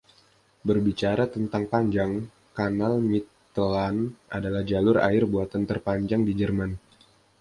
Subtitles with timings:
[0.67, 2.11] Berbicara tentang panjang,
[2.57, 3.99] Kanal Mittelland
[4.37, 6.71] adalah jalur air buatan terpanjang di Jerman.